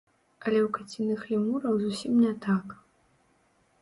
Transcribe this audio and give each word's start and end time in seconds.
Але 0.45 0.59
ў 0.67 0.69
каціных 0.77 1.19
лемураў 1.31 1.73
зусім 1.85 2.13
не 2.25 2.33
так. 2.47 2.65